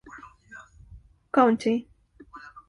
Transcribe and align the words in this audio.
County. 1.31 1.85